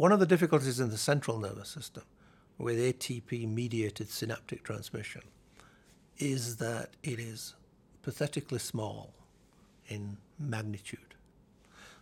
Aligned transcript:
one 0.00 0.12
of 0.12 0.18
the 0.18 0.24
difficulties 0.24 0.80
in 0.80 0.88
the 0.88 0.96
central 0.96 1.38
nervous 1.38 1.68
system 1.68 2.04
with 2.56 2.78
ATP 2.78 3.46
mediated 3.46 4.08
synaptic 4.08 4.62
transmission 4.62 5.20
is 6.16 6.56
that 6.56 6.88
it 7.02 7.20
is 7.20 7.54
pathetically 8.00 8.60
small 8.60 9.12
in 9.88 10.16
magnitude. 10.38 11.16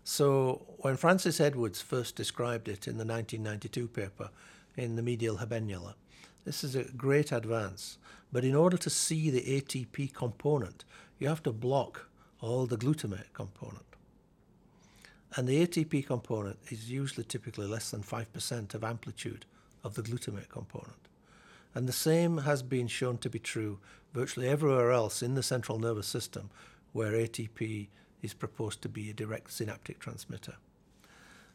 So 0.05 0.63
when 0.77 0.97
Frances 0.97 1.41
Edwards 1.41 1.83
first 1.83 2.15
described 2.15 2.69
it 2.69 2.87
in 2.87 2.99
the 2.99 3.05
1992 3.05 3.89
paper 3.89 4.31
in 4.77 4.95
the 4.95 5.03
medial 5.03 5.39
habenula, 5.39 5.95
this 6.45 6.63
is 6.63 6.77
a 6.77 6.85
great 6.85 7.33
advance. 7.33 7.99
But 8.31 8.45
in 8.45 8.55
order 8.55 8.77
to 8.77 8.91
see 8.91 9.29
the 9.29 9.61
ATP 9.61 10.15
component, 10.15 10.85
you 11.19 11.27
have 11.27 11.43
to 11.43 11.53
block 11.53 12.09
all 12.41 12.65
the 12.67 12.79
glutamate 12.79 13.33
component. 13.33 13.88
And 15.37 15.47
the 15.47 15.67
ATP 15.67 16.07
component 16.07 16.59
is 16.71 16.91
usually 16.91 17.25
typically 17.25 17.67
less 17.67 17.91
than 17.91 18.03
5% 18.03 18.75
of 18.75 18.85
amplitude 18.85 19.45
of 19.85 19.95
the 19.95 20.03
glutamate 20.03 20.49
component. 20.49 21.09
And 21.75 21.87
the 21.87 21.93
same 21.93 22.39
has 22.39 22.63
been 22.63 22.89
shown 22.89 23.19
to 23.19 23.31
be 23.31 23.39
true 23.39 23.79
virtually 24.15 24.49
everywhere 24.49 24.91
else 24.91 25.23
in 25.23 25.35
the 25.35 25.43
central 25.43 25.79
nervous 25.79 26.07
system 26.07 26.51
where 26.93 27.13
ATP 27.13 27.89
is 28.23 28.35
proposed 28.35 28.83
to 28.83 28.89
be 28.89 29.11
a 29.11 29.15
direct 29.15 29.53
synaptic 29.53 29.99
transmitter. 29.99 30.55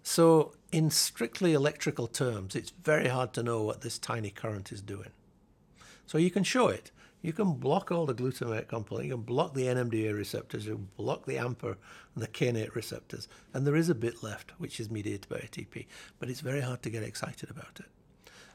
So, 0.03 0.53
in 0.71 0.89
strictly 0.91 1.53
electrical 1.53 2.07
terms, 2.07 2.55
it's 2.55 2.73
very 2.83 3.07
hard 3.07 3.33
to 3.33 3.43
know 3.43 3.63
what 3.63 3.81
this 3.81 3.97
tiny 3.97 4.29
current 4.29 4.71
is 4.71 4.81
doing. 4.81 5.11
So, 6.13 6.19
you 6.19 6.29
can 6.29 6.43
show 6.43 6.67
it. 6.67 6.91
You 7.23 7.33
can 7.33 7.53
block 7.53 7.91
all 7.91 8.05
the 8.05 8.13
glutamate 8.13 8.67
component, 8.67 9.07
you 9.07 9.15
can 9.15 9.23
block 9.23 9.55
the 9.55 9.65
NMDA 9.65 10.15
receptors, 10.15 10.67
you 10.67 10.87
block 10.95 11.25
the 11.25 11.37
AMPA 11.37 11.75
and 12.13 12.23
the 12.23 12.27
kainate 12.27 12.75
receptors, 12.75 13.27
and 13.51 13.65
there 13.65 13.75
is 13.75 13.89
a 13.89 13.95
bit 13.95 14.21
left 14.21 14.51
which 14.59 14.79
is 14.79 14.91
mediated 14.91 15.27
by 15.27 15.37
ATP, 15.37 15.87
but 16.19 16.29
it's 16.29 16.41
very 16.41 16.61
hard 16.61 16.83
to 16.83 16.91
get 16.91 17.01
excited 17.01 17.49
about 17.49 17.79
it. 17.79 17.87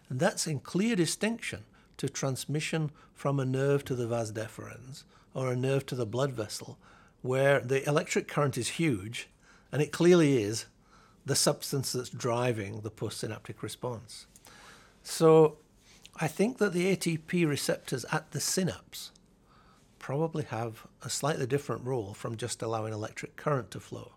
And 0.09 0.21
that's 0.21 0.47
in 0.47 0.61
clear 0.61 0.95
distinction 0.95 1.65
to 1.97 2.09
transmission 2.09 2.93
from 3.13 3.41
a 3.41 3.45
nerve 3.45 3.85
to 3.87 3.97
the 3.97 4.07
vas 4.07 4.31
deferens 4.31 5.03
or 5.35 5.51
a 5.51 5.57
nerve 5.57 5.85
to 5.87 5.97
the 5.97 6.07
blood 6.07 6.31
vessel, 6.31 6.79
where 7.23 7.59
the 7.59 7.85
electric 7.89 8.29
current 8.29 8.57
is 8.57 8.69
huge, 8.69 9.31
and 9.73 9.83
it 9.83 9.91
clearly 9.91 10.41
is 10.41 10.67
the 11.27 11.35
substance 11.35 11.91
that's 11.91 12.09
driving 12.09 12.83
the 12.83 12.91
postsynaptic 12.93 13.63
response. 13.63 14.27
So 15.03 15.57
I 16.21 16.27
think 16.27 16.59
that 16.59 16.73
the 16.73 16.97
ATP 16.97 17.49
receptors 17.49 18.05
at 18.11 18.33
the 18.33 18.41
synapse 18.41 19.13
probably 20.01 20.43
have 20.43 20.85
a 21.01 21.09
slightly 21.09 21.47
different 21.47 21.85
role 21.85 22.13
from 22.13 22.37
just 22.37 22.61
allowing 22.61 22.93
electric 22.93 23.37
current 23.37 23.71
to 23.71 23.79
flow. 23.79 24.15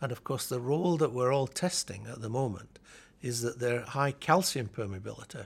And 0.00 0.10
of 0.10 0.24
course, 0.24 0.48
the 0.48 0.58
role 0.58 0.96
that 0.96 1.12
we're 1.12 1.30
all 1.30 1.46
testing 1.46 2.06
at 2.06 2.22
the 2.22 2.30
moment 2.30 2.78
is 3.20 3.42
that 3.42 3.58
their 3.58 3.82
high 3.82 4.12
calcium 4.12 4.68
permeability 4.68 5.44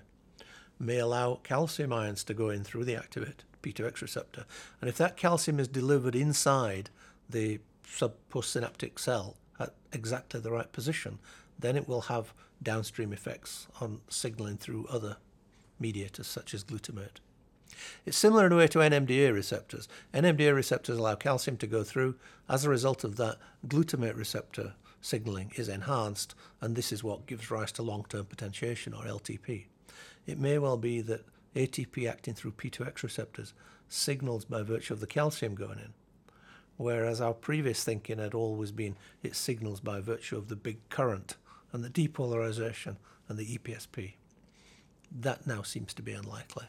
may 0.78 0.98
allow 0.98 1.40
calcium 1.42 1.92
ions 1.92 2.22
to 2.24 2.34
go 2.34 2.48
in 2.48 2.62
through 2.62 2.84
the 2.84 2.94
activated 2.94 3.42
P2X 3.60 4.02
receptor. 4.02 4.44
And 4.80 4.88
if 4.88 4.96
that 4.98 5.16
calcium 5.16 5.58
is 5.58 5.66
delivered 5.66 6.14
inside 6.14 6.90
the 7.28 7.58
sub 7.84 8.14
postsynaptic 8.30 9.00
cell 9.00 9.36
at 9.58 9.74
exactly 9.92 10.38
the 10.38 10.52
right 10.52 10.70
position, 10.70 11.18
then 11.58 11.76
it 11.76 11.88
will 11.88 12.02
have 12.02 12.32
downstream 12.62 13.12
effects 13.12 13.66
on 13.80 14.00
signaling 14.08 14.58
through 14.58 14.86
other 14.88 15.16
mediators 15.78 16.26
such 16.26 16.54
as 16.54 16.64
glutamate. 16.64 17.20
It's 18.04 18.16
similar 18.16 18.46
in 18.46 18.52
a 18.52 18.56
way 18.56 18.68
to 18.68 18.78
NMDA 18.78 19.32
receptors. 19.32 19.88
NMDA 20.12 20.54
receptors 20.54 20.98
allow 20.98 21.14
calcium 21.14 21.56
to 21.58 21.66
go 21.66 21.82
through. 21.82 22.16
As 22.48 22.64
a 22.64 22.70
result 22.70 23.04
of 23.04 23.16
that, 23.16 23.38
glutamate 23.66 24.16
receptor 24.16 24.74
signaling 25.00 25.52
is 25.56 25.68
enhanced, 25.68 26.34
and 26.60 26.76
this 26.76 26.92
is 26.92 27.02
what 27.02 27.26
gives 27.26 27.50
rise 27.50 27.72
to 27.72 27.82
long 27.82 28.04
term 28.08 28.26
potentiation 28.26 28.94
or 28.94 29.04
LTP. 29.04 29.66
It 30.26 30.38
may 30.38 30.58
well 30.58 30.76
be 30.76 31.00
that 31.02 31.26
ATP 31.54 32.08
acting 32.08 32.34
through 32.34 32.52
P2X 32.52 33.02
receptors 33.02 33.52
signals 33.88 34.44
by 34.44 34.62
virtue 34.62 34.94
of 34.94 35.00
the 35.00 35.06
calcium 35.06 35.54
going 35.54 35.78
in, 35.78 35.92
whereas 36.76 37.20
our 37.20 37.34
previous 37.34 37.84
thinking 37.84 38.18
had 38.18 38.32
always 38.32 38.72
been 38.72 38.96
it 39.22 39.36
signals 39.36 39.80
by 39.80 40.00
virtue 40.00 40.36
of 40.36 40.48
the 40.48 40.56
big 40.56 40.78
current 40.88 41.36
and 41.72 41.84
the 41.84 41.90
depolarization 41.90 42.96
and 43.28 43.38
the 43.38 43.58
EPSP. 43.58 44.14
That 45.14 45.46
now 45.46 45.62
seems 45.62 45.92
to 45.94 46.02
be 46.02 46.12
unlikely. 46.12 46.64